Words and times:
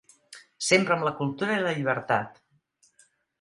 Sempre 0.67 0.95
amb 0.95 1.05
la 1.07 1.13
cultura 1.19 1.59
i 1.59 1.61
la 1.67 1.75
llibertat. 1.81 2.41